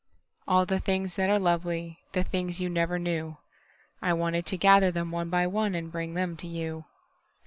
[0.47, 5.29] All the things that are lovely—The things you never knew—I wanted to gather them one
[5.29, 6.85] by oneAnd bring them to you.